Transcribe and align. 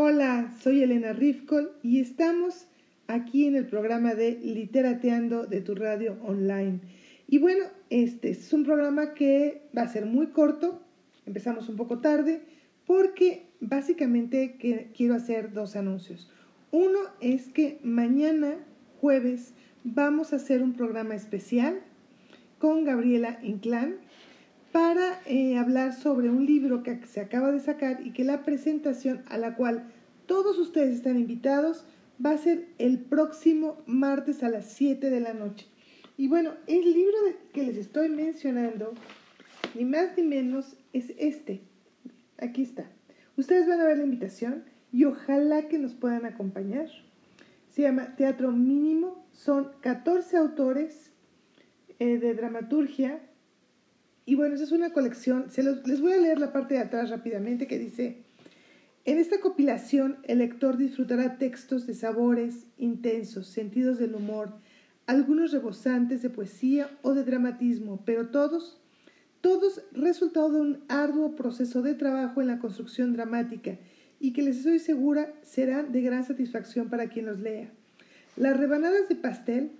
Hola, 0.00 0.54
soy 0.62 0.84
Elena 0.84 1.12
Rifkol 1.12 1.72
y 1.82 1.98
estamos 1.98 2.68
aquí 3.08 3.46
en 3.46 3.56
el 3.56 3.66
programa 3.66 4.14
de 4.14 4.30
Literateando 4.30 5.44
de 5.44 5.60
tu 5.60 5.74
radio 5.74 6.16
online. 6.22 6.78
Y 7.26 7.38
bueno, 7.38 7.64
este 7.90 8.30
es 8.30 8.52
un 8.52 8.62
programa 8.62 9.12
que 9.12 9.62
va 9.76 9.82
a 9.82 9.88
ser 9.88 10.06
muy 10.06 10.28
corto, 10.28 10.80
empezamos 11.26 11.68
un 11.68 11.74
poco 11.74 11.98
tarde, 11.98 12.42
porque 12.86 13.46
básicamente 13.58 14.56
quiero 14.94 15.16
hacer 15.16 15.52
dos 15.52 15.74
anuncios. 15.74 16.30
Uno 16.70 17.00
es 17.20 17.48
que 17.48 17.80
mañana, 17.82 18.54
jueves, 19.00 19.52
vamos 19.82 20.32
a 20.32 20.36
hacer 20.36 20.62
un 20.62 20.74
programa 20.74 21.16
especial 21.16 21.80
con 22.60 22.84
Gabriela 22.84 23.40
Inclán 23.42 23.96
para 24.78 25.20
eh, 25.26 25.58
hablar 25.58 25.92
sobre 25.92 26.30
un 26.30 26.46
libro 26.46 26.84
que 26.84 27.04
se 27.04 27.20
acaba 27.20 27.50
de 27.50 27.58
sacar 27.58 28.00
y 28.06 28.12
que 28.12 28.22
la 28.22 28.44
presentación 28.44 29.24
a 29.26 29.36
la 29.36 29.56
cual 29.56 29.90
todos 30.26 30.56
ustedes 30.56 30.94
están 30.94 31.18
invitados 31.18 31.84
va 32.24 32.30
a 32.30 32.38
ser 32.38 32.68
el 32.78 33.00
próximo 33.00 33.82
martes 33.86 34.44
a 34.44 34.48
las 34.48 34.66
7 34.66 35.10
de 35.10 35.18
la 35.18 35.34
noche. 35.34 35.66
Y 36.16 36.28
bueno, 36.28 36.52
el 36.68 36.92
libro 36.92 37.16
que 37.52 37.64
les 37.64 37.76
estoy 37.76 38.08
mencionando, 38.08 38.94
ni 39.74 39.84
más 39.84 40.16
ni 40.16 40.22
menos, 40.22 40.76
es 40.92 41.12
este. 41.18 41.60
Aquí 42.40 42.62
está. 42.62 42.84
Ustedes 43.36 43.66
van 43.66 43.80
a 43.80 43.84
ver 43.84 43.98
la 43.98 44.04
invitación 44.04 44.62
y 44.92 45.06
ojalá 45.06 45.66
que 45.66 45.80
nos 45.80 45.94
puedan 45.94 46.24
acompañar. 46.24 46.86
Se 47.68 47.82
llama 47.82 48.14
Teatro 48.14 48.52
Mínimo, 48.52 49.26
son 49.32 49.72
14 49.80 50.36
autores 50.36 51.10
eh, 51.98 52.18
de 52.18 52.34
dramaturgia. 52.34 53.18
Y 54.28 54.34
bueno, 54.34 54.56
esa 54.56 54.64
es 54.64 54.72
una 54.72 54.92
colección. 54.92 55.50
Se 55.50 55.62
les 55.62 56.02
voy 56.02 56.12
a 56.12 56.18
leer 56.18 56.38
la 56.38 56.52
parte 56.52 56.74
de 56.74 56.80
atrás 56.80 57.08
rápidamente 57.08 57.66
que 57.66 57.78
dice, 57.78 58.24
en 59.06 59.16
esta 59.16 59.40
compilación 59.40 60.18
el 60.24 60.40
lector 60.40 60.76
disfrutará 60.76 61.38
textos 61.38 61.86
de 61.86 61.94
sabores 61.94 62.66
intensos, 62.76 63.46
sentidos 63.46 63.98
del 63.98 64.14
humor, 64.14 64.52
algunos 65.06 65.50
rebosantes 65.52 66.20
de 66.20 66.28
poesía 66.28 66.90
o 67.00 67.14
de 67.14 67.24
dramatismo, 67.24 68.02
pero 68.04 68.28
todos, 68.28 68.78
todos 69.40 69.80
resultado 69.92 70.52
de 70.52 70.60
un 70.60 70.84
arduo 70.88 71.34
proceso 71.34 71.80
de 71.80 71.94
trabajo 71.94 72.42
en 72.42 72.48
la 72.48 72.58
construcción 72.58 73.14
dramática 73.14 73.78
y 74.20 74.34
que 74.34 74.42
les 74.42 74.58
estoy 74.58 74.78
segura 74.78 75.32
serán 75.40 75.90
de 75.90 76.02
gran 76.02 76.22
satisfacción 76.24 76.90
para 76.90 77.08
quien 77.08 77.24
los 77.24 77.40
lea. 77.40 77.70
Las 78.36 78.58
rebanadas 78.58 79.08
de 79.08 79.14
pastel, 79.14 79.70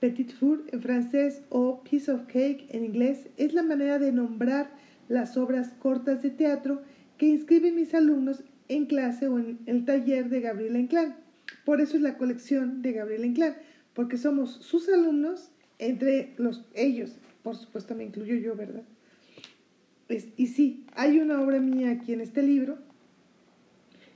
petit 0.00 0.32
four 0.32 0.62
en 0.72 0.82
francés 0.82 1.42
o 1.48 1.82
piece 1.82 2.10
of 2.10 2.26
cake 2.26 2.66
en 2.70 2.84
inglés, 2.84 3.28
es 3.36 3.54
la 3.54 3.62
manera 3.62 3.98
de 3.98 4.12
nombrar 4.12 4.70
las 5.08 5.36
obras 5.36 5.70
cortas 5.78 6.22
de 6.22 6.30
teatro 6.30 6.82
que 7.18 7.26
inscriben 7.26 7.74
mis 7.74 7.94
alumnos 7.94 8.42
en 8.68 8.86
clase 8.86 9.28
o 9.28 9.38
en 9.38 9.58
el 9.66 9.84
taller 9.84 10.28
de 10.28 10.40
Gabriela 10.40 10.78
Inclán. 10.78 11.16
Por 11.64 11.80
eso 11.80 11.96
es 11.96 12.02
la 12.02 12.18
colección 12.18 12.82
de 12.82 12.92
Gabriela 12.92 13.26
Inclán, 13.26 13.56
porque 13.94 14.18
somos 14.18 14.50
sus 14.52 14.88
alumnos, 14.88 15.50
entre 15.78 16.34
los, 16.38 16.64
ellos, 16.74 17.16
por 17.42 17.56
supuesto 17.56 17.94
me 17.94 18.04
incluyo 18.04 18.34
yo, 18.36 18.56
¿verdad? 18.56 18.82
y 20.08 20.46
sí, 20.46 20.84
hay 20.94 21.18
una 21.18 21.40
obra 21.40 21.58
mía 21.58 21.90
aquí 21.90 22.12
en 22.12 22.20
este 22.20 22.40
libro, 22.40 22.78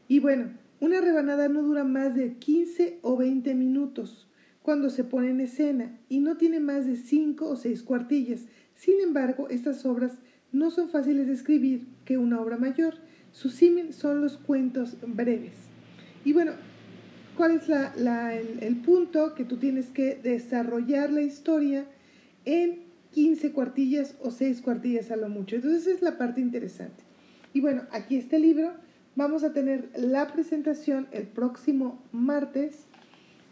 y 0.07 0.21
bueno, 0.21 0.51
una 0.81 1.01
rebanada 1.01 1.49
no 1.49 1.63
dura 1.63 1.85
más 1.85 2.15
de 2.15 2.35
15 2.35 2.99
o 3.03 3.17
20 3.17 3.55
minutos 3.55 4.30
cuando 4.63 4.91
se 4.91 5.05
pone 5.05 5.31
en 5.31 5.41
escena 5.41 5.99
y 6.09 6.21
no 6.21 6.37
tiene 6.37 6.61
más 6.61 6.87
de 6.87 6.97
5 6.97 7.49
o 7.49 7.57
6 7.57 7.83
cuartillas. 7.83 8.43
Sin 8.75 9.01
embargo, 9.01 9.49
estas 9.49 9.85
obras 9.87 10.19
no 10.53 10.71
son 10.71 10.91
fáciles 10.91 11.27
de 11.27 11.35
escribir 11.35 11.87
que 12.05 12.19
una 12.19 12.41
obra 12.41 12.57
mayor. 12.57 12.95
Su 13.33 13.49
símil 13.51 13.93
son 13.93 14.21
los 14.21 14.37
cuentos 14.37 14.97
breves. 15.07 15.55
Y 16.25 16.33
bueno, 16.33 16.53
¿cuál 17.37 17.53
es 17.53 17.69
el, 17.69 18.77
punto? 18.77 19.35
Que 19.35 19.45
tú 19.45 19.57
tienes 19.57 19.87
que 19.87 20.17
desarrollar 20.17 21.13
la 21.13 21.23
historia 21.23 21.87
en 22.45 22.81
15 23.13 23.53
cuartillas 23.53 24.17
o 24.21 24.31
6 24.31 24.61
cuartillas 24.63 25.11
a 25.11 25.17
lo 25.17 25.29
mucho. 25.29 25.57
Entonces 25.57 25.87
es 25.87 26.03
la 26.03 26.19
parte 26.19 26.41
interesante. 26.41 27.05
Y 27.53 27.61
bueno, 27.61 27.83
aquí 27.93 28.17
está 28.17 28.37
el 28.37 28.43
libro 28.43 28.73
Vamos 29.17 29.43
a 29.43 29.53
tener 29.53 29.91
la 29.97 30.29
presentación 30.29 31.09
el 31.11 31.27
próximo 31.27 32.01
martes 32.13 32.87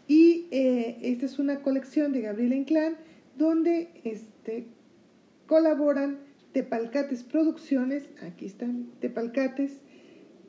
y 0.09 0.47
eh, 0.49 0.97
esta 1.03 1.27
es 1.27 1.37
una 1.37 1.61
colección 1.61 2.11
de 2.11 2.21
Gabriela 2.21 2.55
Inclán 2.55 2.97
donde 3.37 3.89
este, 4.03 4.65
colaboran 5.45 6.17
Tepalcates 6.51 7.23
Producciones, 7.23 8.09
aquí 8.21 8.47
están 8.47 8.87
Tepalcates, 8.99 9.81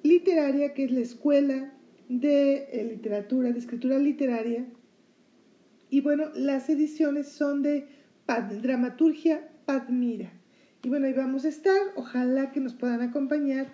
Literaria, 0.03 0.73
que 0.73 0.85
es 0.85 0.91
la 0.91 1.01
escuela 1.01 1.75
de 2.09 2.69
eh, 2.73 2.89
literatura, 2.91 3.53
de 3.53 3.59
escritura 3.59 3.99
literaria. 3.99 4.65
Y 5.91 6.01
bueno, 6.01 6.31
las 6.35 6.71
ediciones 6.71 7.29
son 7.29 7.63
de 7.63 7.87
Dramaturgia 8.63 9.47
Padmira. 9.67 10.33
Y 10.83 10.89
bueno, 10.89 11.07
ahí 11.07 11.13
vamos 11.13 11.45
a 11.45 11.49
estar, 11.49 11.79
ojalá 11.97 12.51
que 12.51 12.61
nos 12.61 12.73
puedan 12.73 13.03
acompañar 13.03 13.67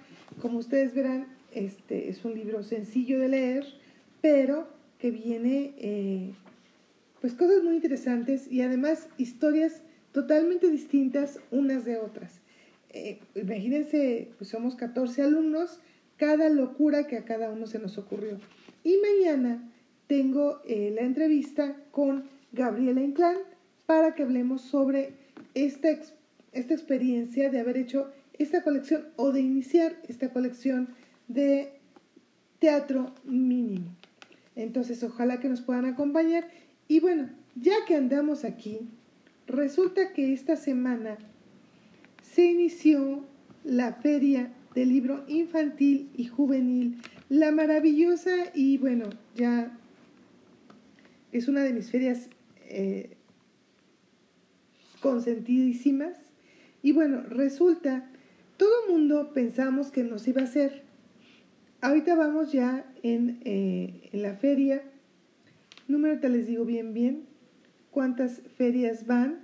como 0.43 0.59
ustedes 0.59 0.95
verán, 0.95 1.29
este 1.53 2.09
es 2.09 2.25
un 2.25 2.35
libro 2.35 2.65
sencillo 2.65 3.21
de 3.21 3.29
leer, 3.29 3.67
pero 4.21 4.76
que 4.99 5.11
viene 5.11 5.75
eh, 5.79 6.33
pues 7.21 7.35
cosas 7.35 7.63
muy 7.63 7.75
interesantes 7.75 8.51
y 8.51 8.63
además 8.63 9.09
historias 9.19 9.83
totalmente 10.13 10.71
distintas 10.71 11.41
unas 11.51 11.85
de 11.85 11.99
otras. 11.99 12.41
Eh, 12.91 13.19
imagínense, 13.35 14.29
pues 14.39 14.49
somos 14.49 14.77
14 14.77 15.23
alumnos, 15.23 15.81
cada 16.17 16.49
locura 16.49 17.07
que 17.07 17.19
a 17.19 17.25
cada 17.25 17.51
uno 17.51 17.67
se 17.67 17.79
nos 17.79 17.99
ocurrió. 17.99 18.39
Y 18.85 18.97
mañana 18.99 19.71
tengo 20.07 20.61
eh, 20.67 20.93
la 20.95 21.03
entrevista 21.03 21.77
con 21.91 22.25
Gabriela 22.53 23.03
Inclán 23.03 23.37
para 23.87 24.15
que 24.15 24.23
hablemos 24.23 24.63
sobre 24.63 25.13
esta, 25.55 25.89
esta 26.53 26.75
experiencia 26.75 27.51
de 27.51 27.61
haber 27.61 27.77
hecho 27.77 28.11
esta 28.39 28.63
colección 28.63 29.09
o 29.17 29.33
de 29.33 29.41
iniciar 29.41 29.97
esta 30.09 30.31
colección 30.31 30.89
de 31.29 31.73
teatro 32.59 33.15
mínimo. 33.25 33.96
Entonces, 34.57 35.03
ojalá 35.05 35.39
que 35.39 35.49
nos 35.49 35.61
puedan 35.61 35.85
acompañar. 35.85 36.49
Y 36.89 37.01
bueno, 37.01 37.29
ya 37.55 37.77
que 37.87 37.95
andamos 37.95 38.45
aquí, 38.45 38.81
resulta 39.47 40.13
que 40.13 40.33
esta 40.33 40.57
semana 40.57 41.19
se 42.23 42.47
inició 42.47 43.25
la 43.65 43.93
feria 43.93 44.53
del 44.75 44.89
libro 44.89 45.25
infantil 45.29 46.11
y 46.17 46.27
juvenil, 46.27 47.01
la 47.29 47.51
maravillosa 47.51 48.51
y 48.55 48.79
bueno, 48.79 49.09
ya 49.35 49.77
es 51.33 51.49
una 51.49 51.63
de 51.63 51.73
mis 51.73 51.91
ferias 51.91 52.29
eh, 52.69 53.17
consentidísimas. 55.01 56.19
Y 56.83 56.93
bueno, 56.93 57.23
resulta 57.23 58.09
todo 58.57 58.89
mundo 58.89 59.33
pensamos 59.33 59.91
que 59.91 60.03
nos 60.03 60.27
iba 60.29 60.43
a 60.43 60.45
hacer. 60.45 60.86
Ahorita 61.87 62.17
vamos 62.17 62.51
ya 62.51 62.85
en, 63.05 63.39
eh, 63.45 64.09
la 64.11 64.35
feria. 64.35 64.83
Número 65.87 66.19
te 66.19 66.29
les 66.29 66.49
digo 66.49 66.65
bien, 66.65 66.93
bien 66.93 67.27
cuántas 67.93 68.41
ferias 68.57 69.07
van. 69.07 69.39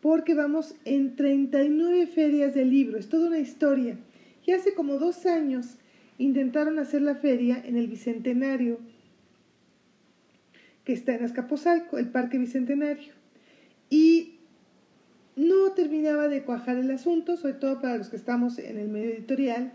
Porque 0.00 0.32
vamos 0.32 0.74
en 0.86 1.14
39 1.14 2.06
ferias 2.06 2.54
de 2.54 2.64
libro. 2.64 2.96
Es 2.96 3.10
toda 3.10 3.26
una 3.26 3.38
historia. 3.38 3.98
Y 4.46 4.52
hace 4.52 4.72
como 4.72 4.94
dos 4.94 5.26
años 5.26 5.76
intentaron 6.16 6.78
hacer 6.78 7.02
la 7.02 7.16
feria 7.16 7.62
en 7.62 7.76
el 7.76 7.86
Bicentenario, 7.86 8.78
que 10.84 10.94
está 10.94 11.14
en 11.14 11.22
Azcapotzalco, 11.22 11.98
el 11.98 12.08
Parque 12.08 12.38
Bicentenario. 12.38 13.12
Y 13.90 14.36
no 15.36 15.72
terminaba 15.72 16.28
de 16.28 16.44
cuajar 16.44 16.78
el 16.78 16.90
asunto, 16.90 17.36
sobre 17.36 17.52
todo 17.52 17.82
para 17.82 17.98
los 17.98 18.08
que 18.08 18.16
estamos 18.16 18.58
en 18.58 18.78
el 18.78 18.88
medio 18.88 19.10
editorial, 19.10 19.74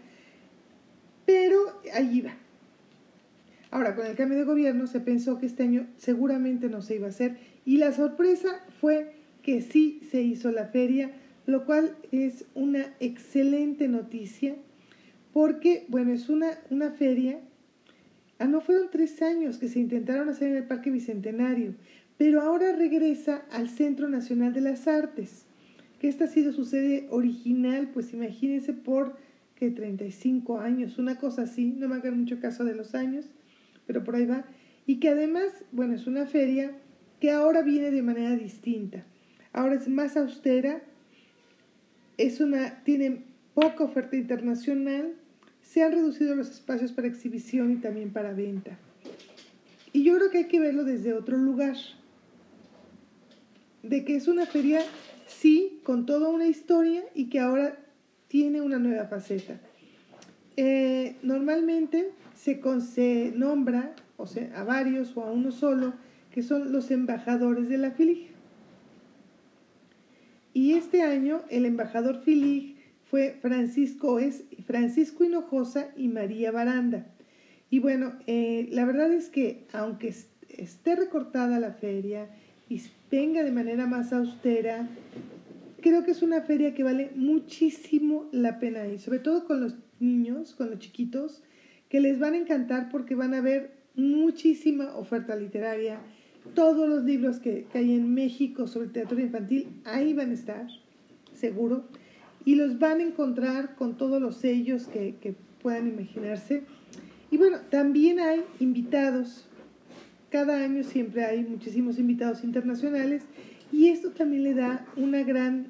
pero 1.28 1.80
allí 1.94 2.22
va. 2.22 2.34
Ahora, 3.70 3.96
con 3.96 4.08
el 4.08 4.16
cambio 4.16 4.38
de 4.38 4.46
gobierno 4.46 4.88
se 4.88 5.02
pensó 5.02 5.38
que 5.38 5.46
este 5.46 5.64
año 5.64 5.86
seguramente 5.98 6.70
no 6.70 6.82
se 6.82 6.96
iba 6.96 7.08
a 7.08 7.10
hacer 7.10 7.38
y 7.66 7.78
la 7.78 7.92
sorpresa 7.92 8.64
fue 8.80 9.12
que 9.44 9.62
sí 9.62 10.02
se 10.10 10.22
hizo 10.22 10.52
la 10.52 10.68
feria, 10.68 11.12
lo 11.46 11.66
cual 11.66 11.96
es 12.14 12.46
una 12.56 12.94
excelente 13.02 13.90
noticia 13.90 14.56
porque, 15.34 15.86
bueno, 15.90 16.14
es 16.14 16.30
una, 16.30 16.58
una 16.70 16.92
feria, 16.92 17.40
ah, 18.40 18.48
no 18.48 18.62
fueron 18.62 18.90
tres 18.90 19.22
años 19.22 19.58
que 19.58 19.68
se 19.68 19.80
intentaron 19.80 20.30
hacer 20.30 20.48
en 20.48 20.56
el 20.56 20.64
Parque 20.64 20.90
Bicentenario, 20.90 21.76
pero 22.18 22.42
ahora 22.42 22.72
regresa 22.72 23.44
al 23.52 23.70
Centro 23.70 24.08
Nacional 24.08 24.54
de 24.54 24.62
las 24.62 24.88
Artes 24.88 25.46
que 26.00 26.08
esta 26.08 26.26
ha 26.26 26.28
sido 26.28 26.54
su 26.54 26.64
sede 26.64 27.08
original, 27.10 27.90
pues 27.94 28.14
imagínense 28.14 28.72
por 28.72 29.18
que 29.58 29.72
35 29.72 30.60
años, 30.60 31.00
una 31.00 31.18
cosa 31.18 31.44
así, 31.44 31.74
no 31.76 31.90
me 31.90 31.96
hagan 31.96 32.20
mucho 32.20 32.40
caso 32.40 32.64
de 32.64 32.76
los 32.76 32.94
años, 32.94 33.26
pero 33.88 34.04
por 34.04 34.16
ahí 34.16 34.26
va, 34.26 34.46
y 34.86 35.00
que 35.00 35.10
además, 35.10 35.52
bueno, 35.72 35.96
es 35.96 36.06
una 36.06 36.28
feria 36.28 36.78
que 37.20 37.32
ahora 37.32 37.64
viene 37.64 37.90
de 37.90 38.04
manera 38.04 38.36
distinta, 38.36 39.04
ahora 39.54 39.76
es 39.76 39.88
más 39.88 40.16
austera, 40.16 40.84
es 42.18 42.40
una, 42.40 42.84
tiene 42.84 43.24
poca 43.56 43.84
oferta 43.84 44.16
internacional, 44.16 45.16
se 45.62 45.82
han 45.84 45.92
reducido 45.92 46.36
los 46.36 46.52
espacios 46.52 46.92
para 46.92 47.08
exhibición 47.08 47.72
y 47.72 47.78
también 47.78 48.14
para 48.14 48.34
venta. 48.34 48.78
Y 49.92 50.04
yo 50.04 50.16
creo 50.18 50.30
que 50.30 50.38
hay 50.38 50.48
que 50.48 50.60
verlo 50.60 50.84
desde 50.84 51.14
otro 51.14 51.38
lugar, 51.38 51.76
de 53.82 54.06
que 54.06 54.16
es 54.16 54.28
una 54.28 54.46
feria, 54.46 54.82
sí, 55.26 55.80
con 55.84 56.06
toda 56.06 56.30
una 56.30 56.48
historia 56.48 57.04
y 57.16 57.30
que 57.30 57.40
ahora 57.40 57.80
tiene 58.28 58.62
una 58.62 58.80
nueva 58.80 59.06
faceta. 59.06 59.60
Eh, 60.56 61.16
normalmente 61.22 62.12
se, 62.36 63.34
nombra 63.36 63.94
a 64.56 64.64
varios 64.64 65.16
o 65.16 65.24
a 65.24 65.32
uno 65.32 65.52
solo, 65.52 65.94
que 66.32 66.42
son 66.42 66.72
los 66.72 66.92
embajadores 66.92 67.70
de 67.70 67.78
la 67.78 67.92
FILIG. 67.92 68.28
Y 70.54 70.74
este 70.74 71.04
año 71.04 71.44
el 71.50 71.66
embajador 71.66 72.22
FILIG 72.24 72.78
fue 73.10 73.38
Francisco, 73.42 74.20
es 74.20 74.44
Francisco 74.66 75.24
Hinojosa 75.24 75.90
y 75.96 76.08
María 76.08 76.52
Baranda. 76.52 77.06
Y 77.70 77.80
bueno, 77.80 78.14
eh, 78.28 78.68
la 78.72 78.86
verdad 78.86 79.12
es 79.14 79.30
que 79.30 79.66
aunque 79.74 80.14
esté 80.50 80.96
recortada 80.96 81.60
la 81.60 81.74
feria 81.74 82.30
y 82.70 82.82
venga 83.12 83.44
de 83.44 83.52
manera 83.52 83.86
más 83.86 84.14
austera, 84.14 84.88
creo 85.82 86.04
que 86.04 86.12
es 86.12 86.22
una 86.22 86.42
feria 86.42 86.74
que 86.74 86.84
vale 86.84 87.12
muchísimo 87.16 88.28
la 88.32 88.60
pena 88.60 88.88
ir, 88.88 89.00
sobre 89.00 89.20
todo 89.20 89.46
con 89.46 89.62
los 89.62 89.76
niños, 90.00 90.54
con 90.56 90.70
los 90.70 90.80
chiquitos, 90.80 91.44
que 91.90 92.02
les 92.02 92.20
van 92.20 92.34
a 92.34 92.38
encantar 92.38 92.90
porque 92.90 93.16
van 93.16 93.34
a 93.34 93.42
ver 93.42 93.72
muchísima 93.96 94.96
oferta 94.96 95.36
literaria. 95.36 96.00
Todos 96.54 96.88
los 96.88 97.04
libros 97.04 97.40
que, 97.40 97.66
hay 97.74 97.94
en 97.94 98.14
México 98.14 98.68
sobre 98.68 98.90
teatro 98.90 99.20
infantil, 99.20 99.68
ahí 99.86 100.14
van 100.14 100.32
a 100.32 100.34
estar, 100.34 100.68
seguro. 101.34 101.86
Y 102.46 102.56
los 102.56 102.80
van 102.80 103.00
a 103.00 103.04
encontrar 103.04 103.76
con 103.76 103.98
todos 103.98 104.22
los 104.22 104.38
sellos 104.38 104.88
que, 104.88 105.16
que 105.20 105.36
puedan 105.62 105.88
imaginarse. 105.88 106.64
Y 107.30 107.38
bueno, 107.38 107.58
también 107.70 108.20
hay 108.20 108.44
invitados. 108.60 109.46
Cada 110.30 110.64
año 110.64 110.84
siempre 110.84 111.26
hay 111.26 111.44
muchísimos 111.44 112.00
invitados 112.00 112.44
internacionales 112.44 113.24
y 113.72 113.90
esto 113.90 114.12
también 114.12 114.44
le 114.44 114.54
da 114.54 114.86
una 114.96 115.24
gran, 115.24 115.68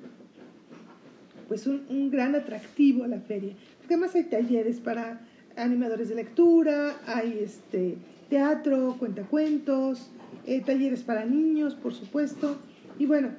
pues 1.48 1.68
un, 1.68 1.86
un 1.90 2.10
gran 2.10 2.36
atractivo 2.36 3.04
a 3.04 3.08
la 3.08 3.20
feria. 3.20 3.54
Porque 3.80 3.96
además 3.96 4.16
hay 4.16 4.26
talleres 4.26 4.80
para 4.80 5.22
animadores 5.56 6.10
de 6.10 6.16
lectura, 6.16 6.96
hay 7.06 7.40
este, 7.42 7.98
teatro, 8.30 8.96
cuentacuentos, 9.00 10.10
eh, 10.46 10.62
talleres 10.62 11.04
para 11.04 11.26
niños, 11.26 11.76
por 11.76 11.94
supuesto. 11.94 12.58
Y 13.00 13.06
bueno, 13.06 13.30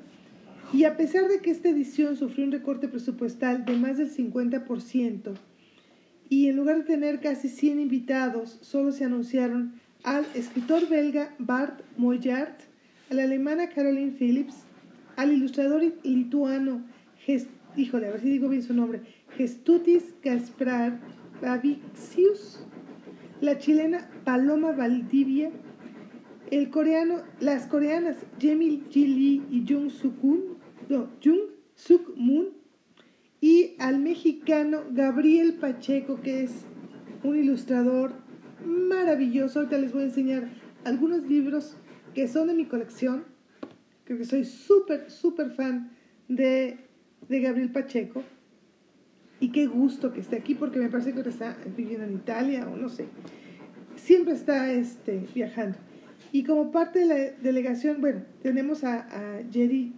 y 0.72 0.84
a 0.84 0.96
pesar 0.96 1.28
de 1.28 1.40
que 1.40 1.50
esta 1.50 1.68
edición 1.68 2.16
sufrió 2.16 2.44
un 2.44 2.52
recorte 2.52 2.88
presupuestal 2.88 3.64
de 3.64 3.76
más 3.76 3.96
del 3.96 4.10
50%, 4.14 5.34
y 6.30 6.48
en 6.48 6.56
lugar 6.56 6.78
de 6.78 6.84
tener 6.84 7.20
casi 7.20 7.48
100 7.48 7.80
invitados, 7.80 8.58
solo 8.60 8.92
se 8.92 9.04
anunciaron 9.04 9.80
al 10.04 10.26
escritor 10.34 10.86
belga 10.88 11.34
Bart 11.38 11.80
Moyart, 11.96 12.60
a 13.10 13.14
la 13.14 13.24
alemana 13.24 13.68
Caroline 13.68 14.12
Phillips, 14.12 14.64
al 15.16 15.32
ilustrador 15.32 15.82
lituano, 16.02 16.84
híjole, 17.76 18.08
a 18.08 18.10
ver 18.12 18.20
si 18.20 18.30
digo 18.30 18.48
bien 18.48 18.62
su 18.62 18.74
nombre, 18.74 19.02
Gestutis 19.36 20.14
Gaspar 20.22 20.98
Bavixius, 21.40 22.64
la 23.40 23.58
chilena 23.58 24.10
Paloma 24.24 24.72
Valdivia, 24.72 25.50
el 26.50 26.70
coreano, 26.70 27.22
las 27.40 27.66
coreanas 27.66 28.16
Jemil 28.38 28.84
Ji 28.90 29.06
Lee 29.06 29.42
y 29.50 29.64
Jung 29.68 29.90
Suk 29.90 30.14
no, 30.88 31.08
Jung 31.22 31.40
Suk 31.74 32.16
Moon, 32.16 32.48
y 33.40 33.74
al 33.78 33.98
mexicano 34.00 34.82
Gabriel 34.90 35.54
Pacheco, 35.54 36.20
que 36.20 36.42
es 36.42 36.64
un 37.22 37.38
ilustrador 37.38 38.12
maravilloso. 38.64 39.60
Ahorita 39.60 39.78
les 39.78 39.92
voy 39.92 40.02
a 40.02 40.06
enseñar 40.06 40.48
algunos 40.84 41.22
libros 41.28 41.76
que 42.14 42.28
son 42.28 42.48
de 42.48 42.54
mi 42.54 42.66
colección. 42.66 43.24
Creo 44.04 44.18
que 44.18 44.24
soy 44.24 44.44
súper, 44.44 45.10
súper 45.10 45.50
fan 45.50 45.90
de, 46.28 46.78
de 47.28 47.40
Gabriel 47.40 47.70
Pacheco. 47.70 48.22
Y 49.40 49.50
qué 49.50 49.66
gusto 49.66 50.12
que 50.12 50.20
esté 50.20 50.36
aquí 50.36 50.54
porque 50.54 50.78
me 50.78 50.88
parece 50.88 51.12
que 51.12 51.20
está 51.28 51.56
viviendo 51.76 52.04
en 52.04 52.14
Italia 52.14 52.68
o 52.68 52.76
no 52.76 52.88
sé. 52.88 53.06
Siempre 53.96 54.34
está 54.34 54.72
este, 54.72 55.26
viajando. 55.34 55.78
Y 56.32 56.44
como 56.44 56.70
parte 56.70 57.00
de 57.00 57.06
la 57.06 57.14
delegación, 57.42 58.00
bueno, 58.00 58.22
tenemos 58.42 58.84
a, 58.84 59.00
a 59.00 59.42
Jerry, 59.50 59.92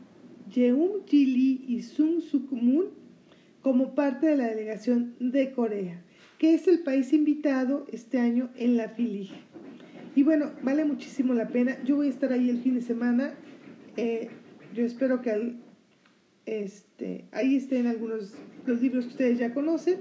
Jeum 0.50 1.04
Ji 1.06 1.64
y 1.66 1.82
Sung 1.82 2.20
Suk 2.20 2.52
Moon 2.52 2.86
como 3.62 3.94
parte 3.94 4.26
de 4.26 4.36
la 4.36 4.46
delegación 4.48 5.14
de 5.20 5.52
Corea, 5.52 6.02
que 6.38 6.54
es 6.54 6.66
el 6.66 6.80
país 6.80 7.12
invitado 7.12 7.86
este 7.92 8.18
año 8.18 8.50
en 8.56 8.76
la 8.76 8.88
FILIG. 8.88 9.30
Y 10.14 10.22
bueno, 10.22 10.52
vale 10.62 10.84
muchísimo 10.84 11.34
la 11.34 11.48
pena. 11.48 11.78
Yo 11.84 11.96
voy 11.96 12.08
a 12.08 12.10
estar 12.10 12.32
ahí 12.32 12.50
el 12.50 12.60
fin 12.60 12.74
de 12.74 12.82
semana. 12.82 13.34
Eh, 13.96 14.28
yo 14.74 14.84
espero 14.84 15.22
que 15.22 15.54
este, 16.46 17.24
ahí 17.32 17.56
estén 17.56 17.86
algunos 17.86 18.34
los 18.66 18.80
libros 18.80 19.04
que 19.04 19.10
ustedes 19.10 19.38
ya 19.38 19.54
conocen. 19.54 19.98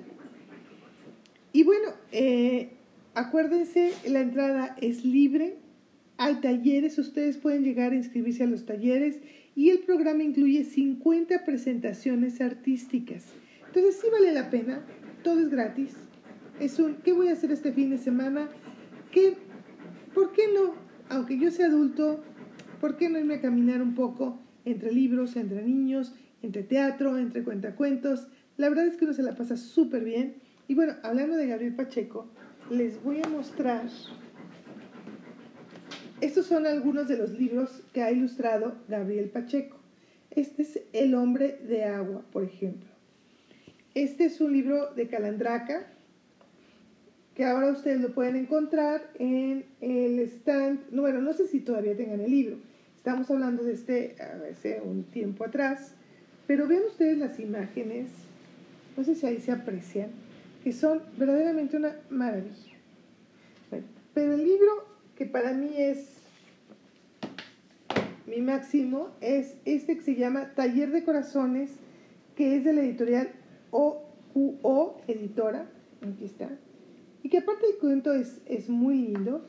Y 1.53 1.63
bueno, 1.63 1.89
eh, 2.11 2.69
acuérdense, 3.13 3.93
la 4.07 4.21
entrada 4.21 4.75
es 4.81 5.03
libre, 5.03 5.57
hay 6.17 6.35
talleres, 6.35 6.97
ustedes 6.99 7.37
pueden 7.37 7.63
llegar 7.63 7.91
a 7.91 7.95
inscribirse 7.95 8.43
a 8.43 8.47
los 8.47 8.65
talleres 8.65 9.19
y 9.55 9.69
el 9.69 9.79
programa 9.79 10.23
incluye 10.23 10.63
50 10.63 11.45
presentaciones 11.45 12.39
artísticas. 12.41 13.25
Entonces 13.67 13.99
sí 14.01 14.07
vale 14.11 14.31
la 14.31 14.49
pena, 14.49 14.85
todo 15.23 15.39
es 15.39 15.49
gratis. 15.49 15.95
Es 16.59 16.77
un, 16.79 16.95
¿qué 17.03 17.13
voy 17.13 17.29
a 17.29 17.33
hacer 17.33 17.51
este 17.51 17.71
fin 17.71 17.89
de 17.89 17.97
semana? 17.97 18.49
¿Qué, 19.11 19.35
¿Por 20.13 20.31
qué 20.33 20.43
no? 20.53 20.73
Aunque 21.09 21.37
yo 21.37 21.51
sea 21.51 21.67
adulto, 21.67 22.23
¿por 22.79 22.97
qué 22.97 23.09
no 23.09 23.19
irme 23.19 23.35
a 23.35 23.41
caminar 23.41 23.81
un 23.81 23.95
poco 23.95 24.39
entre 24.65 24.91
libros, 24.91 25.35
entre 25.35 25.63
niños, 25.63 26.13
entre 26.41 26.63
teatro, 26.63 27.17
entre 27.17 27.43
cuentacuentos? 27.43 28.27
La 28.57 28.69
verdad 28.69 28.87
es 28.87 28.97
que 28.97 29.05
uno 29.05 29.13
se 29.13 29.23
la 29.23 29.35
pasa 29.35 29.57
súper 29.57 30.03
bien. 30.03 30.35
Y 30.67 30.75
bueno, 30.75 30.93
hablando 31.03 31.35
de 31.35 31.47
Gabriel 31.47 31.75
Pacheco, 31.75 32.27
les 32.69 33.01
voy 33.03 33.21
a 33.23 33.27
mostrar. 33.29 33.87
Estos 36.21 36.45
son 36.45 36.67
algunos 36.67 37.07
de 37.07 37.17
los 37.17 37.31
libros 37.31 37.81
que 37.93 38.03
ha 38.03 38.11
ilustrado 38.11 38.75
Gabriel 38.87 39.29
Pacheco. 39.29 39.77
Este 40.31 40.61
es 40.61 40.81
El 40.93 41.15
hombre 41.15 41.59
de 41.67 41.85
agua, 41.85 42.23
por 42.31 42.43
ejemplo. 42.43 42.89
Este 43.95 44.25
es 44.25 44.39
un 44.41 44.53
libro 44.53 44.93
de 44.93 45.07
Calandraca, 45.07 45.87
que 47.39 47.45
ahora 47.45 47.71
ustedes 47.71 48.01
lo 48.01 48.13
pueden 48.13 48.35
encontrar 48.35 49.01
en 49.17 49.63
el 49.79 50.19
stand. 50.19 50.93
Bueno, 50.93 51.21
no 51.21 51.31
sé 51.31 51.47
si 51.47 51.61
todavía 51.61 51.95
tengan 51.95 52.19
el 52.19 52.29
libro. 52.29 52.57
Estamos 52.97 53.31
hablando 53.31 53.63
de 53.63 53.75
este 53.75 54.17
hace 54.51 54.81
un 54.83 55.05
tiempo 55.05 55.45
atrás. 55.45 55.93
Pero 56.47 56.67
vean 56.67 56.83
ustedes 56.85 57.17
las 57.17 57.39
imágenes 57.39 58.09
no 58.97 59.05
sé 59.05 59.15
si 59.15 59.25
ahí 59.25 59.39
se 59.39 59.53
aprecian, 59.53 60.09
que 60.65 60.73
son 60.73 61.01
verdaderamente 61.17 61.77
una 61.77 61.95
maravilla. 62.09 62.75
pero 64.13 64.33
el 64.33 64.43
libro 64.43 64.85
que 65.15 65.25
para 65.25 65.53
mí 65.53 65.71
es 65.77 66.17
mi 68.27 68.41
máximo 68.41 69.11
es 69.21 69.55
este 69.63 69.95
que 69.95 70.01
se 70.01 70.15
llama 70.15 70.51
Taller 70.55 70.91
de 70.91 71.05
Corazones, 71.05 71.71
que 72.35 72.57
es 72.57 72.65
de 72.65 72.73
la 72.73 72.81
editorial 72.81 73.29
OQO 73.71 74.99
Editora, 75.07 75.69
aquí 76.01 76.25
está, 76.25 76.49
que 77.29 77.37
aparte 77.39 77.65
el 77.67 77.77
cuento 77.77 78.13
es, 78.13 78.41
es 78.45 78.69
muy 78.69 78.95
lindo. 78.95 79.47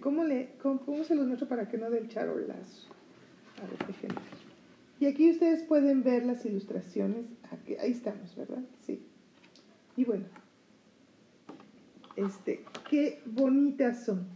¿Cómo, 0.00 0.24
le, 0.24 0.50
cómo, 0.62 1.02
se 1.02 1.16
los 1.16 1.26
muestro 1.26 1.48
para 1.48 1.68
que 1.68 1.76
no 1.76 1.90
dé 1.90 1.98
el 1.98 2.08
charolazo? 2.08 2.88
A 3.58 3.66
ver, 3.66 3.86
déjenme. 3.88 4.20
Y 5.00 5.06
aquí 5.06 5.30
ustedes 5.30 5.62
pueden 5.64 6.04
ver 6.04 6.24
las 6.24 6.44
ilustraciones. 6.44 7.24
Aquí, 7.50 7.74
ahí 7.76 7.90
estamos, 7.90 8.36
¿verdad? 8.36 8.62
Sí. 8.86 9.02
Y 9.96 10.04
bueno, 10.04 10.26
este, 12.14 12.64
qué 12.88 13.20
bonitas 13.26 14.04
son. 14.04 14.26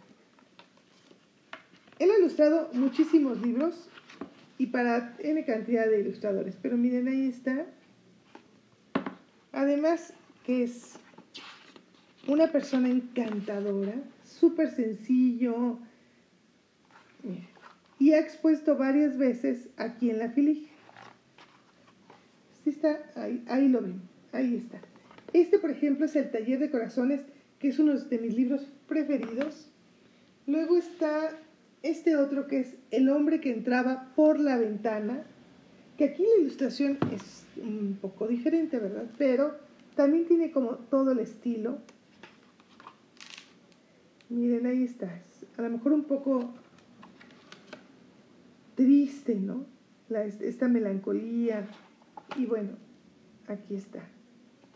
Él 1.99 2.11
ha 2.11 2.19
ilustrado 2.19 2.71
muchísimos 2.73 3.41
libros 3.41 3.89
y 4.59 4.67
para 4.67 5.15
N 5.21 5.45
cantidad 5.45 5.87
de 5.87 6.01
ilustradores. 6.01 6.57
Pero 6.61 6.77
miren, 6.77 7.07
ahí 7.07 7.29
está. 7.29 7.67
Además, 9.53 10.15
que 10.45 10.65
es 10.65 10.99
una 12.29 12.51
persona 12.51 12.89
encantadora, 12.89 13.95
súper 14.25 14.71
sencillo. 14.71 15.79
Y 17.99 18.13
ha 18.13 18.19
expuesto 18.19 18.77
varias 18.77 19.17
veces 19.17 19.69
aquí 19.77 20.11
en 20.11 20.19
la 20.19 20.31
Filig. 20.31 20.69
Sí 22.63 22.71
está, 22.71 22.99
ahí, 23.15 23.69
lo 23.69 23.83
ven, 23.83 24.01
ahí 24.33 24.57
está. 24.57 24.81
Este, 25.33 25.59
por 25.59 25.71
ejemplo, 25.71 26.07
es 26.07 26.17
el 26.17 26.31
Taller 26.31 26.59
de 26.59 26.71
Corazones, 26.71 27.21
que 27.59 27.69
es 27.69 27.79
uno 27.79 27.95
de 27.95 28.19
mis 28.19 28.35
libros 28.35 28.67
preferidos. 28.89 29.69
Luego 30.47 30.77
está 30.77 31.31
este 31.83 32.17
otro 32.17 32.47
que 32.47 32.61
es 32.61 32.75
El 32.91 33.11
hombre 33.11 33.41
que 33.41 33.53
entraba 33.53 34.13
por 34.17 34.41
la 34.41 34.57
ventana, 34.57 35.25
que 35.99 36.05
aquí 36.05 36.23
la 36.23 36.43
ilustración 36.43 36.99
es 37.15 37.45
un 37.57 37.99
poco 38.01 38.27
diferente, 38.27 38.79
¿verdad? 38.79 39.05
Pero 39.19 39.57
También 39.95 40.27
tiene 40.27 40.51
como 40.51 40.71
todo 40.71 41.13
el 41.13 41.21
estilo. 41.21 41.79
Miren, 44.29 44.67
ahí 44.67 44.85
está. 44.85 45.23
A 45.57 45.63
lo 45.63 45.71
mejor 45.71 45.93
un 45.93 46.05
poco 46.05 46.55
triste, 48.75 49.35
¿no? 49.37 49.67
esta 50.41 50.69
melancolía. 50.69 51.67
Y 52.37 52.47
bueno, 52.47 52.77
aquí 53.47 53.75
está. 53.75 54.01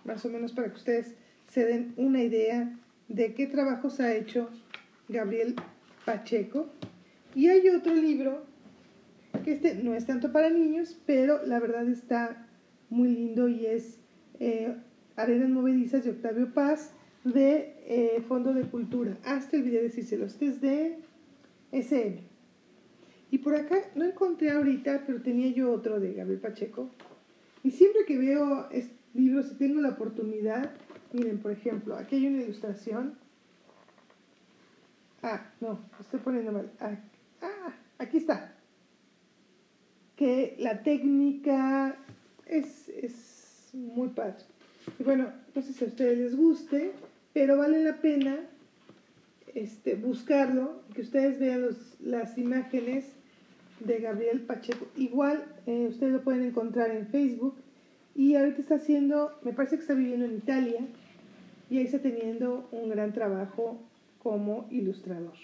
Más 0.04 0.24
o 0.24 0.28
menos 0.28 0.52
para 0.52 0.68
que 0.68 0.76
ustedes 0.76 1.14
se 1.48 1.64
den 1.64 1.94
una 1.96 2.22
idea 2.22 2.78
de 3.08 3.34
qué 3.34 3.46
trabajos 3.46 4.00
ha 4.00 4.14
hecho 4.14 4.50
Gabriel 5.08 5.56
Pacheco. 6.04 6.70
Y 7.34 7.48
hay 7.48 7.68
otro 7.68 7.94
libro, 7.94 8.44
que 9.44 9.52
este 9.52 9.74
no 9.76 9.94
es 9.94 10.06
tanto 10.06 10.32
para 10.32 10.50
niños, 10.50 10.98
pero 11.06 11.44
la 11.46 11.58
verdad 11.58 11.88
está 11.88 12.46
muy 12.90 13.08
lindo 13.08 13.48
y 13.48 13.66
es 13.66 13.98
eh, 14.40 14.74
Arenas 15.16 15.50
Movedizas 15.50 16.04
de 16.04 16.10
Octavio 16.10 16.52
Paz 16.52 16.92
de 17.32 17.74
eh, 17.86 18.22
Fondo 18.26 18.52
de 18.52 18.62
Cultura. 18.62 19.16
Hasta 19.24 19.56
olvidé 19.56 19.82
decírselo, 19.82 20.26
este 20.26 20.46
es 20.46 20.60
de 20.60 20.98
SM. 21.72 22.20
Y 23.30 23.38
por 23.38 23.54
acá 23.54 23.76
no 23.94 24.04
encontré 24.04 24.50
ahorita, 24.50 25.04
pero 25.06 25.20
tenía 25.20 25.48
yo 25.48 25.72
otro 25.72 26.00
de 26.00 26.14
Gabriel 26.14 26.40
Pacheco. 26.40 26.90
Y 27.62 27.70
siempre 27.70 28.04
que 28.06 28.16
veo 28.16 28.68
libros, 29.14 29.48
si 29.48 29.54
tengo 29.56 29.80
la 29.80 29.90
oportunidad, 29.90 30.72
miren, 31.12 31.38
por 31.38 31.52
ejemplo, 31.52 31.96
aquí 31.96 32.16
hay 32.16 32.26
una 32.26 32.42
ilustración. 32.42 33.18
Ah, 35.22 35.50
no, 35.60 35.78
estoy 36.00 36.20
poniendo 36.20 36.52
mal. 36.52 36.70
Ah, 36.80 36.96
ah, 37.42 37.74
aquí 37.98 38.18
está. 38.18 38.54
Que 40.16 40.56
la 40.58 40.82
técnica 40.82 41.96
es, 42.46 42.88
es 42.88 43.70
muy 43.74 44.08
padre. 44.08 44.36
Y 44.98 45.02
bueno, 45.02 45.32
no 45.54 45.62
sé 45.62 45.72
si 45.72 45.84
a 45.84 45.88
ustedes 45.88 46.18
les 46.18 46.36
guste, 46.36 46.92
pero 47.38 47.56
vale 47.56 47.84
la 47.84 47.98
pena 47.98 48.36
este, 49.54 49.94
buscarlo, 49.94 50.82
que 50.92 51.02
ustedes 51.02 51.38
vean 51.38 51.62
los, 51.62 51.76
las 52.00 52.36
imágenes 52.36 53.04
de 53.78 54.00
Gabriel 54.00 54.40
Pacheco. 54.40 54.88
Igual 54.96 55.44
eh, 55.68 55.86
ustedes 55.88 56.14
lo 56.14 56.22
pueden 56.22 56.42
encontrar 56.42 56.90
en 56.90 57.06
Facebook 57.06 57.54
y 58.16 58.34
ahorita 58.34 58.60
está 58.60 58.74
haciendo, 58.74 59.38
me 59.42 59.52
parece 59.52 59.76
que 59.76 59.82
está 59.82 59.94
viviendo 59.94 60.26
en 60.26 60.34
Italia 60.34 60.80
y 61.70 61.78
ahí 61.78 61.84
está 61.84 62.00
teniendo 62.00 62.68
un 62.72 62.88
gran 62.88 63.12
trabajo 63.12 63.78
como 64.20 64.66
ilustrador. 64.72 65.36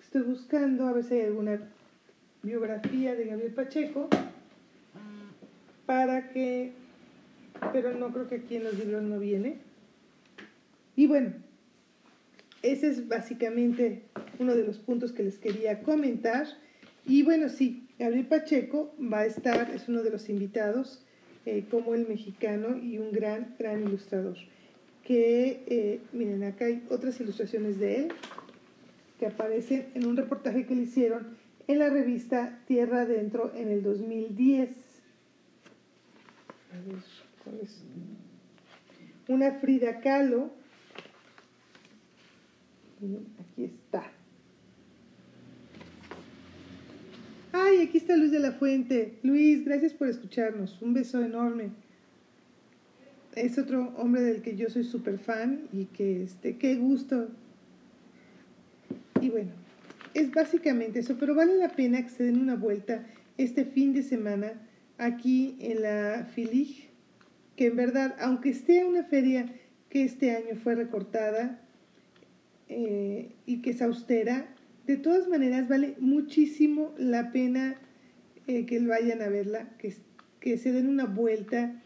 Estoy 0.00 0.22
buscando 0.22 0.86
a 0.86 0.94
ver 0.94 1.04
si 1.04 1.12
hay 1.12 1.26
alguna 1.26 1.60
biografía 2.42 3.14
de 3.14 3.26
Gabriel 3.26 3.52
Pacheco 3.52 4.08
para 5.84 6.30
que, 6.30 6.72
pero 7.70 7.92
no 7.92 8.14
creo 8.14 8.30
que 8.30 8.36
aquí 8.36 8.56
en 8.56 8.64
los 8.64 8.78
libros 8.78 9.02
no 9.02 9.18
viene. 9.18 9.71
Y 11.02 11.08
bueno, 11.08 11.32
ese 12.62 12.86
es 12.86 13.08
básicamente 13.08 14.04
uno 14.38 14.54
de 14.54 14.62
los 14.62 14.78
puntos 14.78 15.10
que 15.10 15.24
les 15.24 15.36
quería 15.36 15.82
comentar. 15.82 16.46
Y 17.04 17.24
bueno, 17.24 17.48
sí, 17.48 17.88
Gabriel 17.98 18.28
Pacheco 18.28 18.94
va 19.00 19.22
a 19.22 19.26
estar, 19.26 19.68
es 19.74 19.88
uno 19.88 20.04
de 20.04 20.10
los 20.10 20.28
invitados 20.28 21.04
eh, 21.44 21.64
como 21.68 21.96
el 21.96 22.06
mexicano 22.06 22.78
y 22.78 22.98
un 22.98 23.10
gran, 23.10 23.56
gran 23.58 23.82
ilustrador. 23.82 24.36
Que, 25.02 25.64
eh, 25.66 26.00
miren, 26.12 26.44
acá 26.44 26.66
hay 26.66 26.84
otras 26.88 27.20
ilustraciones 27.20 27.80
de 27.80 27.96
él 27.96 28.08
que 29.18 29.26
aparecen 29.26 29.88
en 29.94 30.06
un 30.06 30.16
reportaje 30.16 30.66
que 30.66 30.76
le 30.76 30.82
hicieron 30.82 31.36
en 31.66 31.80
la 31.80 31.90
revista 31.90 32.60
Tierra 32.68 33.00
Adentro 33.00 33.50
en 33.56 33.72
el 33.72 33.82
2010. 33.82 34.70
A 36.70 36.76
ver, 36.76 37.02
¿cuál 37.42 37.58
es? 37.60 37.82
Una 39.26 39.50
Frida 39.54 39.98
Kahlo. 39.98 40.61
Aquí 43.02 43.64
está. 43.64 44.04
Ay, 47.50 47.80
aquí 47.80 47.98
está 47.98 48.16
Luis 48.16 48.30
de 48.30 48.38
la 48.38 48.52
Fuente. 48.52 49.18
Luis, 49.24 49.64
gracias 49.64 49.92
por 49.92 50.06
escucharnos. 50.06 50.80
Un 50.80 50.94
beso 50.94 51.20
enorme. 51.20 51.70
Es 53.34 53.58
otro 53.58 53.92
hombre 53.96 54.22
del 54.22 54.40
que 54.42 54.56
yo 54.56 54.70
soy 54.70 54.84
súper 54.84 55.18
fan 55.18 55.62
y 55.72 55.86
que, 55.86 56.22
este, 56.22 56.58
qué 56.58 56.76
gusto. 56.76 57.28
Y 59.20 59.30
bueno, 59.30 59.50
es 60.14 60.30
básicamente 60.30 61.00
eso, 61.00 61.16
pero 61.18 61.34
vale 61.34 61.56
la 61.56 61.70
pena 61.70 62.02
que 62.02 62.10
se 62.10 62.24
den 62.24 62.38
una 62.38 62.54
vuelta 62.54 63.04
este 63.36 63.64
fin 63.64 63.94
de 63.94 64.04
semana 64.04 64.52
aquí 64.98 65.56
en 65.58 65.82
la 65.82 66.28
Filig, 66.34 66.88
que 67.56 67.66
en 67.66 67.76
verdad, 67.76 68.14
aunque 68.20 68.50
esté 68.50 68.84
una 68.84 69.02
feria 69.02 69.46
que 69.88 70.04
este 70.04 70.36
año 70.36 70.54
fue 70.62 70.76
recortada 70.76 71.58
eh, 72.68 73.32
y 73.46 73.62
que 73.62 73.70
es 73.70 73.82
austera, 73.82 74.48
de 74.86 74.96
todas 74.96 75.28
maneras, 75.28 75.68
vale 75.68 75.94
muchísimo 76.00 76.92
la 76.98 77.30
pena 77.30 77.76
eh, 78.46 78.66
que 78.66 78.80
vayan 78.80 79.22
a 79.22 79.28
verla, 79.28 79.68
que, 79.78 79.94
que 80.40 80.58
se 80.58 80.72
den 80.72 80.88
una 80.88 81.04
vuelta, 81.04 81.80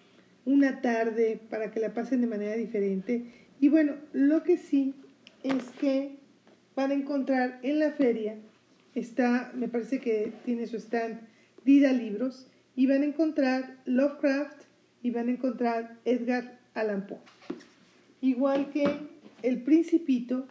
una 0.47 0.81
tarde, 0.81 1.41
para 1.51 1.71
que 1.71 1.81
la 1.81 1.93
pasen 1.93 2.23
de 2.23 2.27
manera 2.27 2.55
diferente. 2.55 3.25
Y 3.61 3.69
bueno, 3.69 3.97
lo 4.13 4.43
que 4.43 4.57
sí 4.57 4.95
es 5.43 5.65
que 5.81 6.17
van 6.75 6.91
a 6.91 6.95
encontrar 6.95 7.59
en 7.63 7.79
la 7.79 7.91
feria, 7.93 8.37
está, 8.95 9.53
me 9.55 9.69
parece 9.69 10.01
que 10.01 10.33
tiene 10.45 10.67
su 10.67 10.77
stand, 10.77 11.21
Dida 11.65 11.93
Libros, 11.93 12.47
y 12.75 12.87
van 12.87 13.03
a 13.03 13.07
encontrar 13.07 13.77
Lovecraft 13.85 14.63
y 15.03 15.11
van 15.11 15.29
a 15.29 15.33
encontrar 15.33 15.97
Edgar 16.05 16.59
Allan 16.75 17.07
Poe. 17.07 17.19
Igual 18.21 18.71
que 18.71 18.87
El 19.43 19.63
Principito 19.63 20.47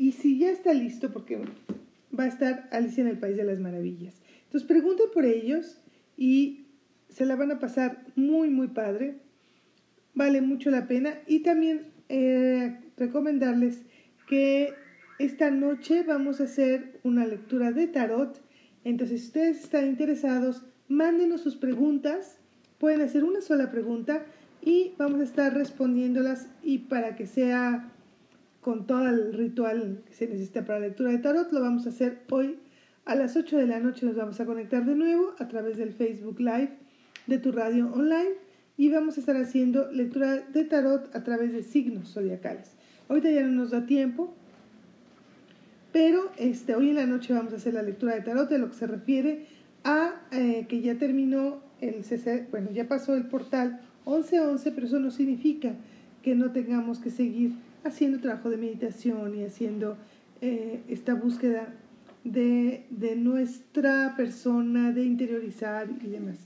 y 0.00 0.12
si 0.12 0.38
ya 0.38 0.50
está 0.50 0.72
listo, 0.72 1.12
porque 1.12 1.38
va 2.18 2.24
a 2.24 2.28
estar 2.28 2.70
Alicia 2.72 3.02
en 3.02 3.08
el 3.08 3.18
País 3.18 3.36
de 3.36 3.44
las 3.44 3.60
Maravillas. 3.60 4.14
Entonces 4.44 4.66
pregunten 4.66 5.08
por 5.12 5.26
ellos 5.26 5.78
y 6.16 6.64
se 7.10 7.26
la 7.26 7.36
van 7.36 7.52
a 7.52 7.58
pasar 7.58 8.06
muy, 8.16 8.48
muy 8.48 8.68
padre. 8.68 9.16
Vale 10.14 10.40
mucho 10.40 10.70
la 10.70 10.88
pena. 10.88 11.18
Y 11.26 11.40
también 11.40 11.88
eh, 12.08 12.78
recomendarles 12.96 13.82
que 14.26 14.72
esta 15.18 15.50
noche 15.50 16.02
vamos 16.02 16.40
a 16.40 16.44
hacer 16.44 16.98
una 17.04 17.26
lectura 17.26 17.70
de 17.70 17.86
tarot. 17.86 18.40
Entonces, 18.84 19.20
si 19.20 19.26
ustedes 19.26 19.64
están 19.64 19.86
interesados, 19.86 20.62
mándenos 20.88 21.42
sus 21.42 21.56
preguntas. 21.56 22.38
Pueden 22.78 23.02
hacer 23.02 23.22
una 23.22 23.42
sola 23.42 23.70
pregunta 23.70 24.24
y 24.62 24.94
vamos 24.96 25.20
a 25.20 25.24
estar 25.24 25.52
respondiéndolas 25.52 26.48
y 26.62 26.78
para 26.78 27.16
que 27.16 27.26
sea 27.26 27.92
con 28.60 28.86
todo 28.86 29.08
el 29.08 29.32
ritual 29.32 30.02
que 30.06 30.14
se 30.14 30.26
necesita 30.26 30.64
para 30.64 30.80
la 30.80 30.86
lectura 30.88 31.10
de 31.10 31.18
tarot. 31.18 31.50
Lo 31.52 31.60
vamos 31.60 31.86
a 31.86 31.90
hacer 31.90 32.22
hoy 32.30 32.58
a 33.04 33.14
las 33.14 33.36
8 33.36 33.56
de 33.56 33.66
la 33.66 33.80
noche. 33.80 34.06
Nos 34.06 34.16
vamos 34.16 34.40
a 34.40 34.46
conectar 34.46 34.84
de 34.84 34.94
nuevo 34.94 35.34
a 35.38 35.48
través 35.48 35.76
del 35.76 35.92
Facebook 35.92 36.40
Live 36.40 36.70
de 37.26 37.38
tu 37.38 37.52
radio 37.52 37.90
online 37.92 38.34
y 38.76 38.88
vamos 38.88 39.16
a 39.16 39.20
estar 39.20 39.36
haciendo 39.36 39.90
lectura 39.92 40.36
de 40.36 40.64
tarot 40.64 41.14
a 41.14 41.22
través 41.22 41.52
de 41.52 41.62
signos 41.62 42.12
zodiacales. 42.12 42.72
Ahorita 43.08 43.30
ya 43.30 43.42
no 43.42 43.50
nos 43.50 43.70
da 43.70 43.86
tiempo, 43.86 44.32
pero 45.92 46.30
este, 46.38 46.74
hoy 46.74 46.90
en 46.90 46.96
la 46.96 47.06
noche 47.06 47.34
vamos 47.34 47.52
a 47.52 47.56
hacer 47.56 47.74
la 47.74 47.82
lectura 47.82 48.14
de 48.14 48.22
tarot 48.22 48.48
de 48.48 48.58
lo 48.58 48.70
que 48.70 48.76
se 48.76 48.86
refiere 48.86 49.46
a 49.84 50.20
eh, 50.32 50.66
que 50.68 50.80
ya 50.80 50.96
terminó 50.96 51.60
el 51.80 52.04
CC, 52.04 52.46
bueno, 52.50 52.70
ya 52.72 52.86
pasó 52.86 53.14
el 53.14 53.26
portal 53.26 53.80
1111, 54.06 54.72
pero 54.72 54.86
eso 54.86 54.98
no 54.98 55.10
significa 55.10 55.74
que 56.22 56.34
no 56.34 56.52
tengamos 56.52 56.98
que 56.98 57.10
seguir 57.10 57.52
haciendo 57.84 58.20
trabajo 58.20 58.50
de 58.50 58.56
meditación 58.56 59.34
y 59.36 59.44
haciendo 59.44 59.96
eh, 60.40 60.80
esta 60.88 61.14
búsqueda 61.14 61.74
de, 62.24 62.86
nuestra 63.16 64.14
persona, 64.16 64.92
de 64.92 65.04
interiorizar 65.04 65.88
y 66.02 66.08
demás. 66.08 66.36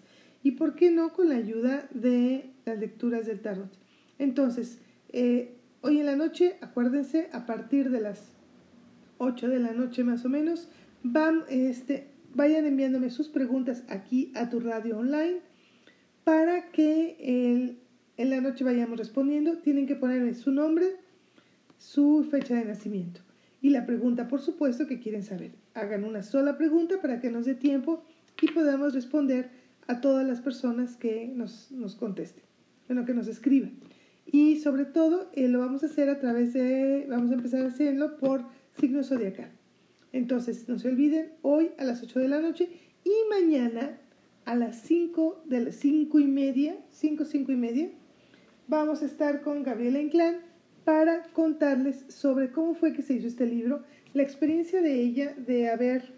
Y 0.42 0.52
por 0.52 0.74
qué 0.74 0.90
no 0.90 1.12
con 1.12 1.28
la 1.28 1.36
ayuda 1.36 1.88
de 1.92 2.50
las 2.64 2.78
lecturas 2.78 3.26
del 3.26 3.40
tarot. 3.40 3.70
Entonces, 4.18 4.78
eh, 5.12 5.54
hoy 5.80 6.00
en 6.00 6.06
la 6.06 6.16
noche, 6.16 6.56
acuérdense, 6.60 7.28
a 7.32 7.46
partir 7.46 7.90
de 7.90 8.00
las 8.00 8.32
8 9.18 9.48
de 9.48 9.58
la 9.58 9.72
noche 9.72 10.04
más 10.04 10.24
o 10.24 10.28
menos, 10.28 10.68
van, 11.02 11.44
este, 11.48 12.08
vayan 12.34 12.66
enviándome 12.66 13.10
sus 13.10 13.28
preguntas 13.28 13.84
aquí 13.88 14.32
a 14.34 14.50
tu 14.50 14.60
radio 14.60 14.98
online 14.98 15.40
para 16.24 16.70
que 16.70 17.78
en 18.16 18.30
la 18.30 18.40
noche 18.40 18.64
vayamos 18.64 18.98
respondiendo. 18.98 19.58
Tienen 19.58 19.86
que 19.86 19.96
ponerme 19.96 20.34
su 20.34 20.50
nombre, 20.50 20.96
su 21.78 22.26
fecha 22.30 22.54
de 22.54 22.64
nacimiento. 22.64 23.20
Y 23.60 23.70
la 23.70 23.86
pregunta, 23.86 24.28
por 24.28 24.40
supuesto, 24.40 24.86
que 24.86 25.00
quieren 25.00 25.22
saber. 25.22 25.52
Hagan 25.72 26.04
una 26.04 26.22
sola 26.22 26.58
pregunta 26.58 27.00
para 27.00 27.20
que 27.20 27.30
nos 27.30 27.46
dé 27.46 27.54
tiempo 27.54 28.04
y 28.42 28.50
podamos 28.50 28.92
responder 28.92 29.48
a 29.86 30.00
todas 30.00 30.26
las 30.26 30.40
personas 30.40 30.96
que 30.96 31.28
nos, 31.28 31.70
nos 31.72 31.94
contesten, 31.96 32.44
bueno, 32.88 33.04
que 33.04 33.14
nos 33.14 33.26
escriban. 33.26 33.72
Y 34.26 34.56
sobre 34.56 34.84
todo, 34.84 35.30
eh, 35.34 35.48
lo 35.48 35.60
vamos 35.60 35.82
a 35.82 35.86
hacer 35.86 36.08
a 36.08 36.18
través 36.18 36.52
de, 36.52 37.06
vamos 37.08 37.30
a 37.30 37.34
empezar 37.34 37.62
a 37.64 37.68
hacerlo 37.68 38.16
por 38.16 38.44
signo 38.78 39.02
zodiacal. 39.02 39.50
Entonces, 40.12 40.68
no 40.68 40.78
se 40.78 40.88
olviden, 40.88 41.32
hoy 41.42 41.70
a 41.78 41.84
las 41.84 42.02
8 42.02 42.20
de 42.20 42.28
la 42.28 42.40
noche 42.40 42.68
y 43.04 43.12
mañana 43.30 43.98
a 44.44 44.54
las 44.54 44.80
5 44.82 45.44
de 45.46 45.60
las 45.60 45.76
5 45.76 46.20
y 46.20 46.26
media, 46.26 46.76
5, 46.90 47.24
5 47.24 47.52
y 47.52 47.56
media, 47.56 47.90
vamos 48.68 49.02
a 49.02 49.06
estar 49.06 49.42
con 49.42 49.62
Gabriela 49.62 50.00
Inclán 50.00 50.36
para 50.84 51.22
contarles 51.32 52.04
sobre 52.08 52.50
cómo 52.50 52.74
fue 52.74 52.92
que 52.92 53.02
se 53.02 53.14
hizo 53.14 53.26
este 53.26 53.46
libro, 53.46 53.82
la 54.12 54.22
experiencia 54.22 54.80
de 54.80 55.00
ella 55.00 55.34
de 55.36 55.70
haber, 55.70 56.12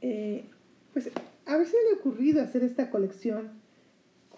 eh, 0.00 0.44
pues, 0.92 1.10
haberse 1.46 1.76
le 1.90 2.00
ocurrido 2.00 2.42
hacer 2.42 2.64
esta 2.64 2.90
colección 2.90 3.50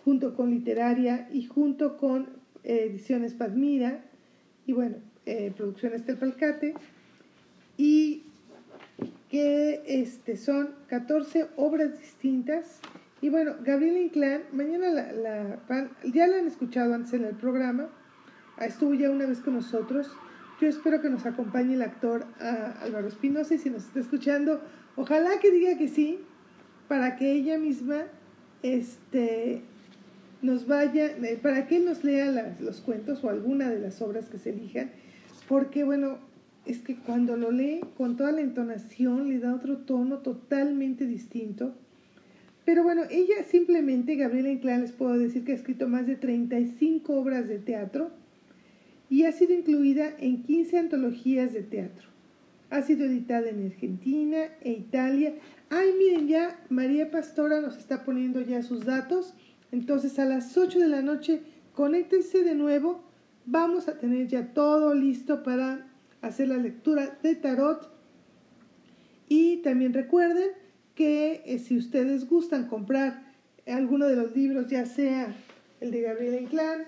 junto 0.04 0.34
con 0.36 0.50
Literaria 0.50 1.28
y 1.32 1.46
junto 1.46 1.96
con 1.96 2.28
eh, 2.62 2.86
Ediciones 2.90 3.32
Padmira 3.34 4.04
y 4.66 4.72
bueno, 4.72 4.96
eh, 5.26 5.52
Producciones 5.56 6.02
Palcate 6.02 6.74
y 7.76 8.22
que 9.30 9.82
este, 9.86 10.36
son 10.36 10.70
14 10.88 11.48
obras 11.56 11.98
distintas. 11.98 12.80
Y 13.20 13.30
bueno, 13.30 13.54
Gabriela 13.64 13.98
Inclán, 13.98 14.42
mañana 14.52 14.88
la, 14.90 15.12
la, 15.12 15.90
ya 16.04 16.26
la 16.26 16.36
han 16.36 16.46
escuchado 16.46 16.94
antes 16.94 17.14
en 17.14 17.24
el 17.24 17.34
programa, 17.34 17.88
estuvo 18.60 18.94
ya 18.94 19.10
una 19.10 19.26
vez 19.26 19.40
con 19.40 19.54
nosotros. 19.54 20.10
Yo 20.60 20.68
espero 20.68 21.00
que 21.00 21.10
nos 21.10 21.26
acompañe 21.26 21.74
el 21.74 21.82
actor 21.82 22.26
Álvaro 22.80 23.08
Espinosa 23.08 23.54
y 23.54 23.58
si 23.58 23.70
nos 23.70 23.84
está 23.84 24.00
escuchando, 24.00 24.60
ojalá 24.96 25.38
que 25.40 25.50
diga 25.50 25.76
que 25.76 25.88
sí, 25.88 26.20
para 26.88 27.16
que 27.16 27.32
ella 27.32 27.58
misma 27.58 28.04
este, 28.62 29.62
nos 30.42 30.66
vaya, 30.66 31.06
eh, 31.06 31.38
para 31.42 31.66
que 31.66 31.80
nos 31.80 32.04
lea 32.04 32.54
los 32.60 32.80
cuentos 32.80 33.24
o 33.24 33.30
alguna 33.30 33.68
de 33.68 33.80
las 33.80 34.00
obras 34.00 34.28
que 34.28 34.38
se 34.38 34.50
elijan, 34.50 34.90
porque 35.48 35.84
bueno, 35.84 36.18
es 36.66 36.78
que 36.78 36.96
cuando 36.96 37.36
lo 37.36 37.50
lee 37.50 37.80
con 37.96 38.16
toda 38.16 38.32
la 38.32 38.40
entonación 38.40 39.28
le 39.28 39.38
da 39.38 39.54
otro 39.54 39.78
tono 39.78 40.18
totalmente 40.18 41.06
distinto. 41.06 41.74
Pero 42.64 42.82
bueno, 42.82 43.02
ella 43.10 43.44
simplemente, 43.46 44.16
Gabriela 44.16 44.48
Inclán, 44.48 44.80
les 44.80 44.92
puedo 44.92 45.18
decir 45.18 45.44
que 45.44 45.52
ha 45.52 45.54
escrito 45.54 45.88
más 45.88 46.06
de 46.06 46.16
35 46.16 47.12
obras 47.12 47.46
de 47.48 47.58
teatro 47.58 48.10
y 49.10 49.24
ha 49.24 49.32
sido 49.32 49.54
incluida 49.54 50.14
en 50.18 50.42
15 50.42 50.78
antologías 50.78 51.52
de 51.52 51.62
teatro. 51.62 52.08
Ha 52.70 52.82
sido 52.82 53.04
editada 53.04 53.48
en 53.48 53.66
Argentina 53.66 54.48
e 54.62 54.72
Italia. 54.72 55.34
Ay, 55.70 55.90
miren, 55.98 56.28
ya 56.28 56.60
María 56.70 57.10
Pastora 57.10 57.60
nos 57.60 57.76
está 57.76 58.04
poniendo 58.04 58.40
ya 58.40 58.62
sus 58.62 58.84
datos. 58.84 59.34
Entonces 59.70 60.18
a 60.18 60.24
las 60.24 60.56
8 60.56 60.78
de 60.78 60.88
la 60.88 61.02
noche, 61.02 61.42
conéctense 61.74 62.42
de 62.42 62.54
nuevo. 62.54 63.02
Vamos 63.46 63.88
a 63.88 63.98
tener 63.98 64.26
ya 64.28 64.52
todo 64.54 64.94
listo 64.94 65.42
para 65.42 65.86
hacer 66.22 66.48
la 66.48 66.56
lectura 66.56 67.18
de 67.22 67.34
tarot. 67.34 67.90
Y 69.28 69.58
también 69.58 69.92
recuerden 69.92 70.50
que 70.94 71.42
eh, 71.44 71.58
si 71.58 71.76
ustedes 71.76 72.28
gustan 72.28 72.68
comprar 72.68 73.32
alguno 73.66 74.06
de 74.06 74.16
los 74.16 74.34
libros, 74.34 74.68
ya 74.68 74.86
sea 74.86 75.34
el 75.80 75.90
de 75.90 76.02
Gabriela 76.02 76.40
Inclán, 76.40 76.84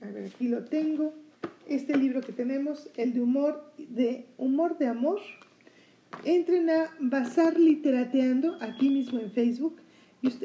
a 0.00 0.06
ver, 0.06 0.26
aquí 0.26 0.48
lo 0.48 0.64
tengo, 0.64 1.14
este 1.74 1.96
libro 1.96 2.20
que 2.20 2.32
tenemos, 2.32 2.88
el 2.96 3.12
de 3.12 3.20
humor 3.20 3.72
de 3.76 4.26
humor 4.38 4.78
de 4.78 4.86
amor, 4.86 5.20
entren 6.24 6.70
a 6.70 6.90
Bazar 7.00 7.58
Literateando, 7.58 8.56
aquí 8.60 8.88
mismo 8.88 9.20
en 9.20 9.30
Facebook 9.32 9.76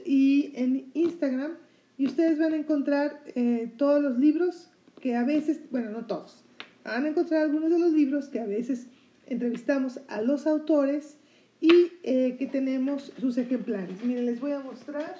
y, 0.06 0.52
en 0.56 0.90
Instagram, 0.94 1.54
y 1.98 2.08
ustedes 2.08 2.40
van 2.40 2.54
a 2.54 2.58
encontrar 2.58 3.22
eh, 3.36 3.72
todos 3.78 4.02
los 4.02 4.18
libros 4.18 4.70
que 5.02 5.16
a 5.16 5.24
veces, 5.24 5.62
bueno, 5.72 5.92
no 5.92 6.06
todos, 6.06 6.44
van 6.84 7.06
a 7.06 7.10
encontrar 7.10 7.44
algunos 7.44 7.70
de 7.70 7.80
los 7.80 7.94
libros 7.94 8.30
que 8.30 8.40
a 8.40 8.46
veces 8.46 8.88
entrevistamos 9.26 10.00
a 10.08 10.22
los 10.22 10.48
autores 10.48 11.18
y 11.60 11.92
eh, 12.04 12.36
que 12.38 12.48
tenemos 12.48 13.12
sus 13.20 13.38
ejemplares. 13.38 14.04
Miren, 14.04 14.26
les 14.26 14.40
voy 14.40 14.52
a 14.52 14.60
mostrar 14.60 15.16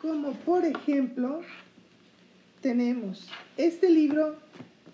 como 0.00 0.32
por 0.32 0.64
ejemplo 0.64 1.42
tenemos 2.62 3.28
este 3.56 3.90
libro 3.90 4.36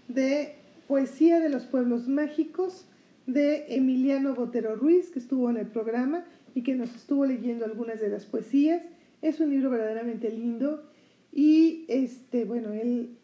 de 0.09 0.55
Poesía 0.89 1.41
de 1.41 1.49
los 1.49 1.65
Pueblos 1.65 2.09
Mágicos 2.09 2.87
de 3.27 3.67
Emiliano 3.75 4.35
Botero 4.35 4.77
Ruiz, 4.77 5.11
que 5.11 5.19
estuvo 5.19 5.51
en 5.51 5.57
el 5.57 5.67
programa 5.67 6.25
y 6.55 6.63
que 6.63 6.75
nos 6.75 6.95
estuvo 6.95 7.25
leyendo 7.25 7.65
algunas 7.65 8.01
de 8.01 8.09
las 8.09 8.25
poesías. 8.25 8.83
Es 9.23 9.41
un 9.41 9.51
libro 9.51 9.71
verdaderamente 9.71 10.31
lindo 10.31 10.85
y 11.33 11.85
este, 11.89 12.45
bueno, 12.45 12.73
él, 12.73 13.17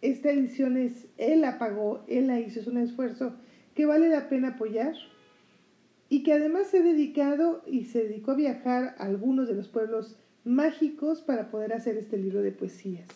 esta 0.00 0.30
edición 0.30 0.76
es, 0.76 1.06
él 1.16 1.40
la 1.40 1.58
pagó, 1.58 2.04
él 2.08 2.28
la 2.28 2.40
hizo, 2.40 2.60
es 2.60 2.66
un 2.66 2.78
esfuerzo 2.78 3.34
que 3.74 3.86
vale 3.86 4.08
la 4.08 4.28
pena 4.28 4.48
apoyar 4.48 4.94
y 6.08 6.22
que 6.22 6.32
además 6.32 6.68
se 6.68 6.78
ha 6.78 6.82
dedicado 6.82 7.62
y 7.66 7.84
se 7.84 8.04
dedicó 8.04 8.32
a 8.32 8.36
viajar 8.36 8.94
a 8.98 9.04
algunos 9.04 9.48
de 9.48 9.54
los 9.54 9.68
pueblos 9.68 10.16
mágicos 10.48 11.20
para 11.20 11.50
poder 11.50 11.72
hacer 11.72 11.96
este 11.96 12.16
libro 12.16 12.42
de 12.42 12.52
poesías. 12.52 13.06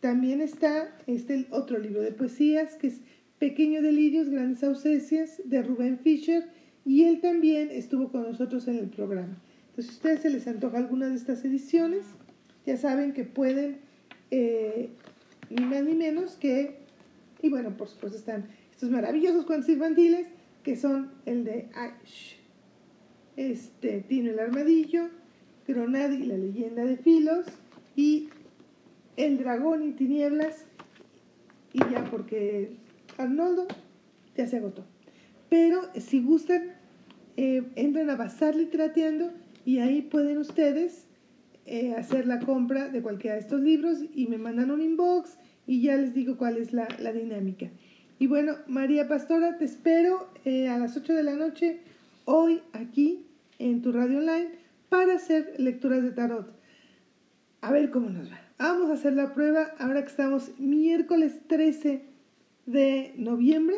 También 0.00 0.40
está 0.40 0.94
este 1.06 1.46
otro 1.50 1.78
libro 1.78 2.02
de 2.02 2.12
poesías 2.12 2.74
que 2.74 2.88
es 2.88 3.00
Pequeño 3.38 3.80
Delirios, 3.80 4.28
Grandes 4.28 4.62
Ausencias 4.62 5.40
de 5.44 5.62
Rubén 5.62 5.98
Fischer 5.98 6.44
y 6.84 7.04
él 7.04 7.20
también 7.20 7.70
estuvo 7.70 8.10
con 8.10 8.22
nosotros 8.22 8.68
en 8.68 8.78
el 8.78 8.88
programa. 8.88 9.40
Entonces, 9.68 9.86
si 9.86 9.96
ustedes 9.96 10.20
se 10.20 10.30
les 10.30 10.46
antoja 10.46 10.78
alguna 10.78 11.08
de 11.08 11.16
estas 11.16 11.44
ediciones, 11.44 12.04
ya 12.66 12.76
saben 12.76 13.12
que 13.12 13.24
pueden, 13.24 13.78
eh, 14.30 14.90
ni 15.50 15.64
más 15.64 15.84
ni 15.84 15.94
menos 15.94 16.32
que, 16.36 16.76
y 17.42 17.48
bueno, 17.48 17.76
por 17.76 17.88
supuesto 17.88 18.18
están 18.18 18.46
estos 18.70 18.90
maravillosos 18.90 19.46
cuentos 19.46 19.68
infantiles, 19.68 20.26
que 20.62 20.76
son 20.76 21.10
el 21.26 21.44
de 21.44 21.68
Ash, 21.74 22.34
este, 23.36 24.00
Tino 24.02 24.30
el 24.30 24.38
Armadillo, 24.38 25.08
Gronadi 25.66 26.16
y 26.16 26.26
la 26.26 26.36
leyenda 26.36 26.84
de 26.84 26.96
Filos, 26.96 27.46
y 27.96 28.28
El 29.16 29.38
Dragón 29.38 29.82
y 29.88 29.92
Tinieblas, 29.92 30.66
y 31.72 31.78
ya 31.78 32.04
porque 32.10 32.76
Arnoldo 33.18 33.66
ya 34.36 34.46
se 34.46 34.58
agotó. 34.58 34.84
Pero 35.48 35.82
si 35.96 36.22
gustan, 36.22 36.72
eh, 37.36 37.62
entren 37.76 38.10
a 38.10 38.16
Bazar 38.16 38.54
Literateando 38.54 39.32
y 39.64 39.78
ahí 39.78 40.02
pueden 40.02 40.38
ustedes 40.38 41.06
eh, 41.66 41.94
hacer 41.94 42.26
la 42.26 42.40
compra 42.40 42.88
de 42.88 43.02
cualquiera 43.02 43.34
de 43.34 43.40
estos 43.40 43.60
libros 43.60 43.98
y 44.14 44.26
me 44.26 44.38
mandan 44.38 44.70
un 44.70 44.82
inbox 44.82 45.36
y 45.66 45.80
ya 45.80 45.96
les 45.96 46.14
digo 46.14 46.36
cuál 46.36 46.58
es 46.58 46.72
la, 46.72 46.86
dinámica. 47.12 47.70
Y 48.18 48.26
bueno, 48.26 48.54
María 48.68 49.08
Pastora, 49.08 49.56
te 49.58 49.64
espero 49.64 50.28
eh, 50.44 50.68
a 50.68 50.78
las 50.78 50.96
8 50.96 51.14
de 51.14 51.22
la 51.22 51.34
noche 51.34 51.80
hoy 52.24 52.62
aquí 52.72 53.26
en 53.58 53.82
tu 53.82 53.92
radio 53.92 54.18
online 54.18 54.63
para 54.94 55.14
hacer 55.14 55.56
lecturas 55.58 56.04
de 56.04 56.12
tarot. 56.12 56.46
A 57.62 57.72
ver 57.72 57.90
cómo 57.90 58.10
nos 58.10 58.30
va. 58.30 58.40
Vamos 58.58 58.90
a 58.90 58.92
hacer 58.92 59.14
la 59.14 59.34
prueba 59.34 59.74
ahora 59.80 60.02
que 60.02 60.08
estamos 60.08 60.52
miércoles 60.60 61.40
13 61.48 62.04
de 62.66 63.12
noviembre 63.16 63.74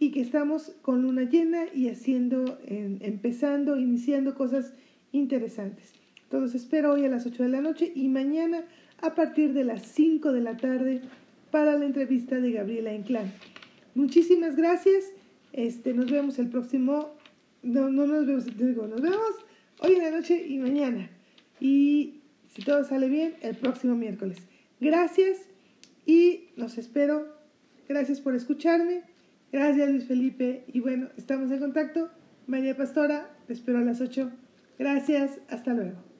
y 0.00 0.10
que 0.10 0.20
estamos 0.20 0.72
con 0.82 1.02
luna 1.02 1.22
llena 1.22 1.66
y 1.72 1.88
haciendo, 1.88 2.58
empezando, 2.66 3.78
iniciando 3.78 4.34
cosas 4.34 4.74
interesantes. 5.12 5.92
Todos 6.28 6.56
espero 6.56 6.94
hoy 6.94 7.04
a 7.04 7.08
las 7.08 7.24
8 7.24 7.44
de 7.44 7.48
la 7.48 7.60
noche 7.60 7.92
y 7.94 8.08
mañana 8.08 8.64
a 9.00 9.14
partir 9.14 9.52
de 9.52 9.62
las 9.62 9.82
5 9.82 10.32
de 10.32 10.40
la 10.40 10.56
tarde 10.56 11.02
para 11.52 11.78
la 11.78 11.84
entrevista 11.84 12.40
de 12.40 12.50
Gabriela 12.50 12.92
Inclán. 12.92 13.30
Muchísimas 13.94 14.56
gracias. 14.56 15.04
Este, 15.52 15.94
nos 15.94 16.10
vemos 16.10 16.40
el 16.40 16.48
próximo. 16.48 17.14
No, 17.62 17.90
no 17.90 18.08
nos 18.08 18.26
vemos, 18.26 18.46
digo, 18.56 18.88
nos 18.88 19.00
vemos 19.00 19.46
hoy 19.82 19.94
en 19.94 20.02
la 20.02 20.10
noche 20.10 20.44
y 20.46 20.58
mañana. 20.58 21.10
Y 21.60 22.22
si 22.48 22.62
todo 22.62 22.84
sale 22.84 23.08
bien, 23.08 23.34
el 23.42 23.56
próximo 23.56 23.94
miércoles. 23.94 24.38
Gracias 24.80 25.38
y 26.06 26.50
los 26.56 26.78
espero. 26.78 27.36
Gracias 27.88 28.20
por 28.20 28.34
escucharme. 28.34 29.02
Gracias 29.52 29.90
Luis 29.90 30.04
Felipe. 30.04 30.64
Y 30.72 30.80
bueno, 30.80 31.08
estamos 31.16 31.50
en 31.50 31.58
contacto. 31.58 32.10
María 32.46 32.76
Pastora, 32.76 33.30
te 33.46 33.52
espero 33.52 33.78
a 33.78 33.82
las 33.82 34.00
8. 34.00 34.30
Gracias. 34.78 35.40
Hasta 35.48 35.74
luego. 35.74 36.11